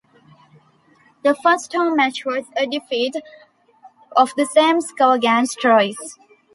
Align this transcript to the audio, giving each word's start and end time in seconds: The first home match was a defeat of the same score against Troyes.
The 1.23 1.35
first 1.35 1.73
home 1.73 1.95
match 1.97 2.25
was 2.25 2.45
a 2.57 2.65
defeat 2.65 3.17
of 4.17 4.33
the 4.35 4.47
same 4.47 4.81
score 4.81 5.13
against 5.13 5.59
Troyes. 5.59 6.17